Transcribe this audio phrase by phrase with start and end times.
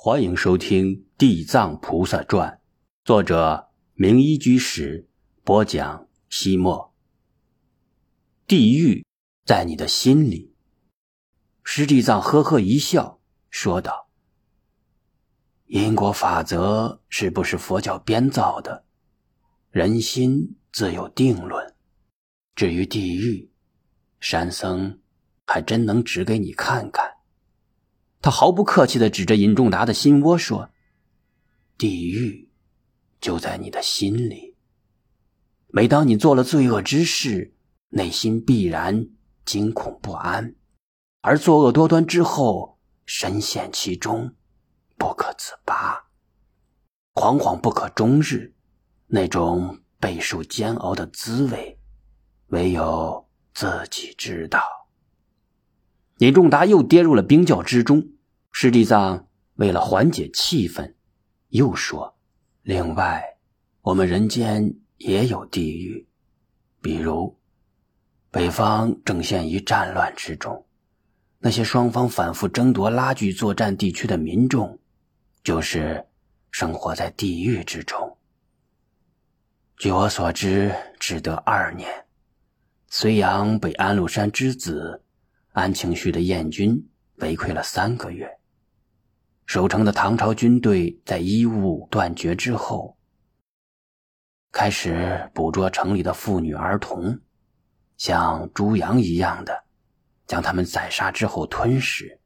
[0.00, 2.48] 欢迎收听《地藏菩萨传》，
[3.04, 5.08] 作者明一居士
[5.42, 6.06] 播讲。
[6.30, 6.94] 西莫，
[8.46, 9.04] 地狱
[9.44, 10.54] 在你的心里。
[11.64, 13.18] 师地藏呵呵一笑，
[13.50, 14.08] 说道
[15.66, 18.84] ：“因果法则是不是佛教编造的？
[19.72, 21.74] 人心自有定论。
[22.54, 23.50] 至于地狱，
[24.20, 25.00] 山僧
[25.44, 27.07] 还真能指给你看看。”
[28.20, 30.70] 他毫不客气的指着尹仲达的心窝说
[31.78, 32.50] ：“地狱
[33.20, 34.56] 就在你的心里。
[35.68, 37.54] 每当你做了罪恶之事，
[37.90, 39.08] 内心必然
[39.44, 40.54] 惊恐不安，
[41.20, 44.34] 而作恶多端之后，深陷其中，
[44.96, 46.08] 不可自拔，
[47.14, 48.54] 惶惶不可终日。
[49.06, 51.78] 那种备受煎熬的滋味，
[52.48, 54.60] 唯有自己知道。”
[56.18, 58.08] 尹仲达又跌入了冰窖之中。
[58.50, 60.94] 师地藏为了缓解气氛，
[61.48, 62.16] 又说
[62.62, 63.22] ：“另外，
[63.82, 66.06] 我们人间也有地狱，
[66.80, 67.36] 比如
[68.30, 70.66] 北方正陷于战乱之中，
[71.38, 74.78] 那些双方反复争夺拉锯作战地区的民众，
[75.44, 76.04] 就是
[76.50, 78.16] 生活在地狱之中。
[79.76, 81.88] 据我所知，只得二年，
[82.90, 85.04] 睢阳被安禄山之子
[85.58, 88.38] 安庆绪的燕军围困了三个月。”
[89.44, 92.98] 守城的唐朝军队在衣物断绝之后，
[94.52, 97.18] 开始捕捉城里的妇女儿童，
[97.96, 99.64] 像猪羊一样的
[100.26, 102.20] 将他们宰杀之后吞食。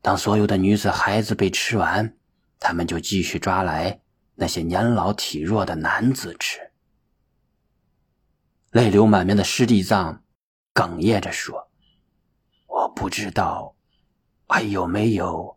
[0.00, 2.16] 当所有的女子孩子被吃完，
[2.60, 4.00] 他们就继续抓来
[4.36, 6.60] 那些年老体弱的男子吃。
[8.70, 10.22] 泪流满面的师弟藏
[10.76, 11.70] 哽咽着说
[12.68, 13.74] ：“我不知道
[14.46, 15.56] 还有没有。”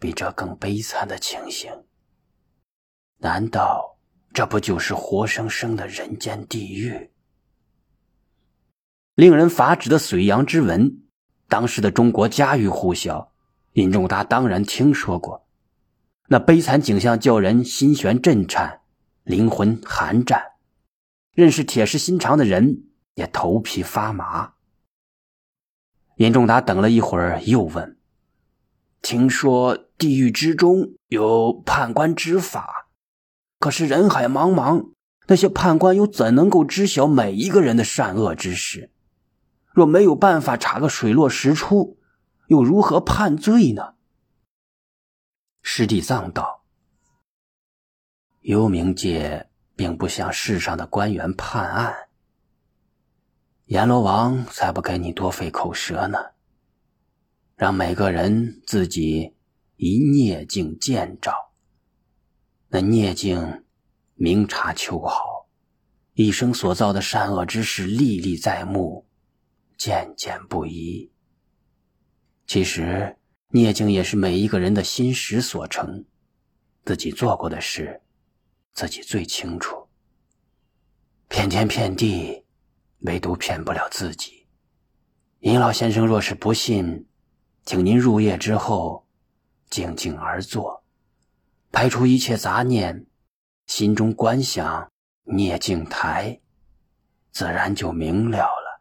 [0.00, 1.72] 比这更悲惨的情形，
[3.16, 3.98] 难道
[4.32, 7.10] 这不就是活生生的人间地狱？
[9.16, 11.02] 令人发指的睢阳之文，
[11.48, 13.32] 当时的中国家喻户晓，
[13.72, 15.48] 尹仲达当然听说过。
[16.28, 18.82] 那悲惨景象叫人心弦震颤，
[19.24, 20.52] 灵魂寒战，
[21.32, 24.52] 认识铁石心肠的人也头皮发麻。
[26.18, 27.96] 严仲达等了一会儿，又问。
[29.02, 32.88] 听说地狱之中有判官执法，
[33.60, 34.90] 可是人海茫茫，
[35.28, 38.90] 那些判官又怎能够知晓每一个人的善恶之事？
[39.72, 42.00] 若没有办法查个水落石出，
[42.48, 43.94] 又如何判罪呢？
[45.62, 46.64] 师弟藏道
[48.42, 52.07] ：“幽冥界并不像世上的官员判案，
[53.68, 56.18] 阎罗王才不跟你多费口舌呢。”
[57.56, 59.34] 让每个人自己
[59.76, 61.32] 以孽镜见照。
[62.68, 63.64] 那孽镜
[64.14, 65.48] 明察秋毫，
[66.14, 69.06] 一生所造的善恶之事历历在目，
[69.76, 71.10] 件件不一。
[72.46, 73.16] 其实
[73.48, 76.04] 孽镜也是每一个人的心识所成，
[76.84, 78.00] 自己做过的事，
[78.72, 79.88] 自己最清楚。
[81.28, 82.44] 骗天骗地，
[83.00, 84.46] 唯独骗不了自己。
[85.40, 87.06] 尹老先生若是不信。
[87.64, 89.06] 请您入夜之后，
[89.68, 90.82] 静静而坐，
[91.70, 93.04] 排除一切杂念，
[93.66, 94.90] 心中观想
[95.24, 96.40] 涅镜台，
[97.30, 98.80] 自然就明了了。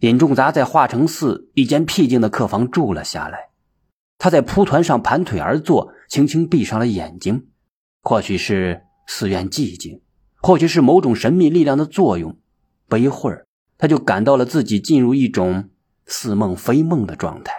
[0.00, 3.50] 尹仲达在化成寺一间僻静的客房住了下来，
[4.18, 7.46] 他在蒲团上盘腿而坐，轻轻闭上了眼睛。
[8.02, 10.02] 或许是寺院寂静，
[10.42, 12.36] 或许是某种神秘力量的作用，
[12.88, 13.46] 不一会儿，
[13.78, 15.70] 他就感到了自己进入一种。
[16.08, 17.52] 似梦非梦的状态。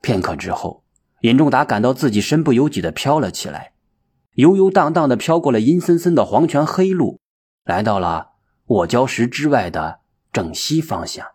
[0.00, 0.84] 片刻之后，
[1.20, 3.74] 尹仲达感到自己身不由己的飘了起来，
[4.36, 7.20] 悠悠荡荡的飘过了阴森森的黄泉黑路，
[7.64, 8.30] 来到了
[8.68, 10.00] 卧礁石之外的
[10.32, 11.26] 正西方向。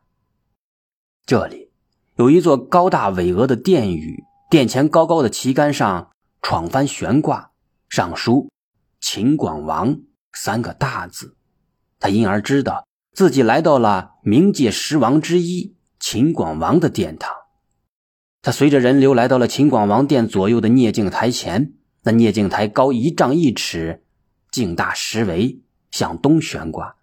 [1.23, 1.71] 这里
[2.15, 6.09] 有一座高大巍峨的殿宇，殿前高高的旗杆上
[6.41, 7.51] 闯翻悬挂，
[7.89, 8.49] 上书
[8.99, 9.99] “秦广王”
[10.33, 11.37] 三个大字。
[12.03, 12.85] 他因而知道。
[13.13, 17.31] 自己来到了冥界十王之一秦广王的殿堂，
[18.41, 21.75] 他随着人流来到了秦广王殿左右的聂镜台前。
[22.01, 24.03] 那聂镜台高一丈一尺，
[24.51, 25.61] 镜大十围，
[25.91, 26.97] 向东悬挂。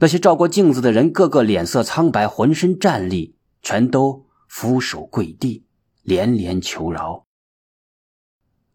[0.00, 5.64] 那些照过镜子的人，个个脸色苍白，浑身战栗，全都俯首跪地，
[6.02, 7.24] 连连求饶。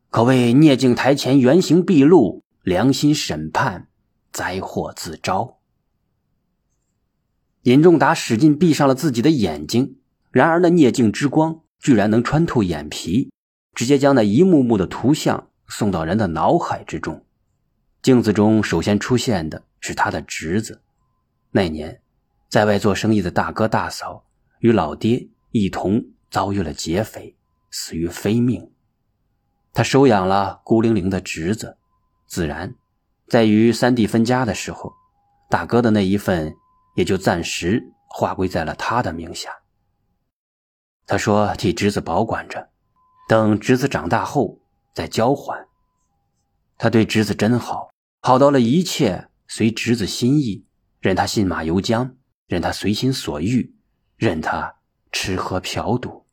[0.09, 3.89] 可谓聂镜台前原形毕露，良心审判，
[4.31, 5.56] 灾祸自招。
[7.67, 9.97] 尹仲达使劲闭上了自己的眼睛，
[10.31, 13.29] 然而那孽镜之光居然能穿透眼皮，
[13.75, 17.25] 直接将那一幕幕的图像送到人的脑海之中。
[18.01, 20.81] 镜子中首先出现的是他的侄子。
[21.51, 21.99] 那年，
[22.47, 24.23] 在外做生意的大哥大嫂
[24.59, 27.35] 与老爹一同遭遇了劫匪，
[27.69, 28.71] 死于非命。
[29.73, 31.75] 他收养了孤零零的侄子，
[32.27, 32.75] 自然，
[33.27, 34.93] 在与三弟分家的时候，
[35.49, 36.55] 大哥的那一份
[36.97, 39.51] 也就暂时划归在了他的名下。
[41.05, 42.69] 他说：“替侄子保管着，
[43.29, 44.59] 等侄子长大后
[44.95, 45.67] 再交还。”
[46.75, 47.91] 他对侄子真好，
[48.21, 50.65] 好到了一切随侄子心意，
[50.99, 52.15] 任他信马由缰，
[52.47, 53.75] 任他随心所欲，
[54.15, 54.77] 任他
[55.11, 56.25] 吃喝嫖赌。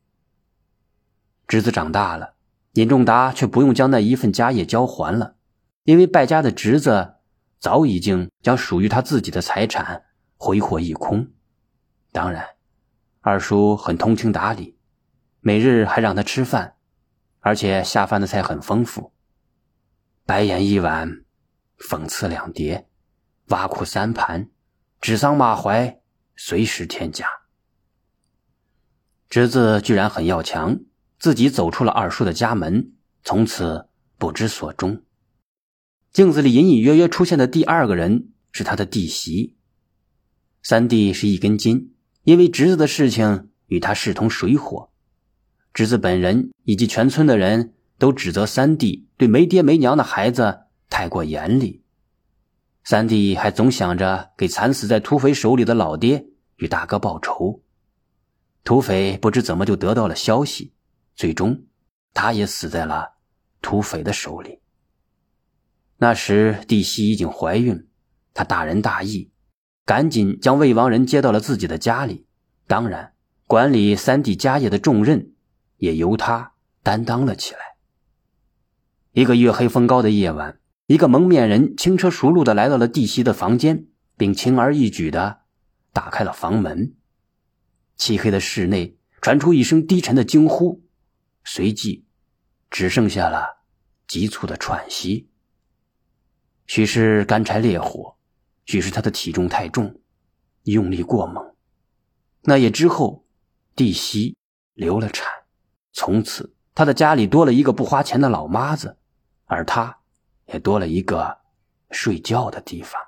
[1.46, 2.36] 侄子长大了，
[2.72, 5.36] 尹仲达却不用将那一份家业交还了，
[5.82, 7.16] 因为败家的侄子
[7.60, 10.04] 早已经将属于他自己的财产
[10.36, 11.30] 挥霍一空。
[12.12, 12.46] 当然。
[13.26, 14.76] 二叔很通情达理，
[15.40, 16.74] 每日还让他吃饭，
[17.40, 19.14] 而且下饭的菜很丰富。
[20.26, 21.24] 白眼一碗，
[21.78, 22.86] 讽刺两碟，
[23.46, 24.50] 挖苦三盘，
[25.00, 26.02] 指桑骂槐，
[26.36, 27.26] 随时添加。
[29.30, 30.80] 侄子居然很要强，
[31.18, 32.92] 自己走出了二叔的家门，
[33.22, 33.88] 从此
[34.18, 35.02] 不知所终。
[36.12, 39.56] 镜子里隐隐约约出现的第二个人是他的弟媳，
[40.64, 41.92] 三弟是一根筋。
[42.24, 44.90] 因为侄子的事情与他势同水火，
[45.74, 51.82] 侄子本人以及全村的人都指责三弟对没爹没娘的孩子太过严厉。
[52.82, 57.62] 三弟还总想着给惨死在土匪手里的老爹与大哥报仇。
[58.62, 60.72] 土匪不知怎么就得到了消息，
[61.14, 61.66] 最终
[62.14, 63.16] 他也死在了
[63.60, 64.60] 土匪的手里。
[65.98, 67.86] 那时弟媳已经怀孕，
[68.32, 69.30] 他大仁大义。
[69.84, 72.26] 赶紧将魏王人接到了自己的家里，
[72.66, 73.12] 当然，
[73.46, 75.34] 管理三弟家业的重任
[75.76, 77.60] 也由他担当了起来。
[79.12, 83.86] 一个月黑风高的夜晚，一个蒙面人轻车熟路的来到了弟媳的房间，
[84.16, 85.40] 并轻而易举的
[85.92, 86.94] 打开了房门。
[87.96, 90.82] 漆黑的室内传出一声低沉的惊呼，
[91.44, 92.06] 随即
[92.70, 93.62] 只剩下了
[94.08, 95.28] 急促的喘息。
[96.66, 98.13] 许是干柴烈火。
[98.64, 100.00] 许是他的体重太重，
[100.64, 101.54] 用力过猛。
[102.42, 103.24] 那夜之后，
[103.74, 104.36] 弟媳
[104.74, 105.26] 流了产，
[105.92, 108.98] 从此他的家里多了一个不花钱的老妈子，
[109.46, 109.98] 而他，
[110.46, 111.38] 也多了一个
[111.90, 113.00] 睡觉的地方。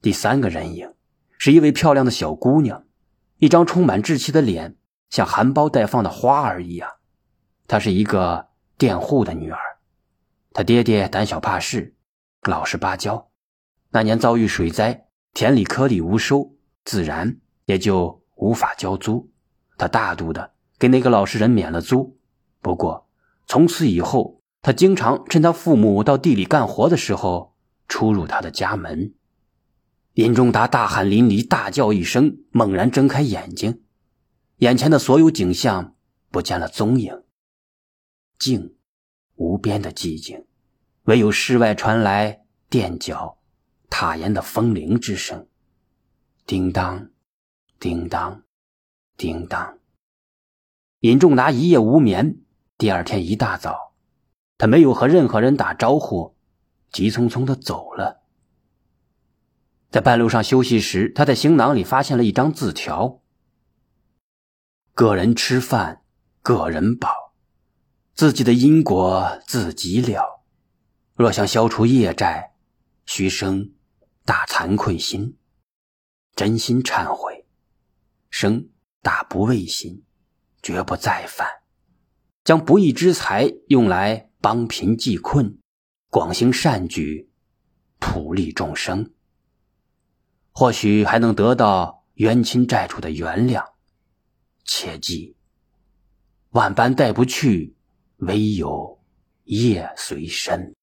[0.00, 0.92] 第三个人影，
[1.38, 2.84] 是一位漂亮的小姑娘，
[3.38, 4.76] 一张充满稚气的脸，
[5.10, 6.90] 像含苞待放的花儿一样。
[7.68, 9.58] 她是一个佃户的女儿，
[10.52, 11.94] 她爹爹胆小怕事，
[12.42, 13.31] 老实巴交。
[13.94, 15.04] 那年遭遇水灾，
[15.34, 17.36] 田里颗粒无收，自然
[17.66, 19.30] 也就无法交租。
[19.76, 22.18] 他大度的给那个老实人免了租。
[22.62, 23.06] 不过
[23.46, 27.54] 从此以后，他经常趁他父母到地里干活的时候
[27.86, 29.12] 出入他的家门。
[30.14, 33.82] 尹仲达大汗淋漓，大叫一声，猛然睁开眼睛，
[34.58, 35.96] 眼前的所有景象
[36.30, 37.22] 不见了踪影，
[38.38, 38.74] 静，
[39.34, 40.46] 无边的寂静，
[41.04, 42.40] 唯有室外传来
[42.70, 43.38] 垫脚。
[43.94, 45.46] 塔岩的风铃之声，
[46.46, 47.10] 叮当，
[47.78, 48.42] 叮当，
[49.18, 49.78] 叮当。
[51.00, 52.40] 尹仲达一夜无眠。
[52.78, 53.92] 第二天一大早，
[54.56, 56.34] 他没有和任何人打招呼，
[56.90, 58.22] 急匆匆的走了。
[59.90, 63.20] 在半路上休息时，他在行囊里发现了一张字条
[64.94, 66.02] ：“个人吃饭，
[66.40, 67.34] 个人饱，
[68.14, 70.42] 自己的因果自己了。
[71.14, 72.54] 若想消除业债，
[73.04, 73.70] 须生。”
[74.24, 75.36] 大惭愧心，
[76.36, 77.44] 真心忏悔，
[78.30, 78.68] 生
[79.00, 80.04] 大不畏心，
[80.62, 81.48] 绝不再犯。
[82.44, 85.58] 将不义之财用来帮贫济困，
[86.08, 87.30] 广行善举，
[87.98, 89.12] 普利众生，
[90.52, 93.72] 或许还能得到冤亲债主的原谅。
[94.64, 95.36] 切记，
[96.50, 97.76] 万般带不去，
[98.18, 99.00] 唯有
[99.44, 100.74] 业随身。